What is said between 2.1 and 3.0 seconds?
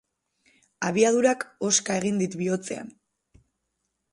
dit bihotzean.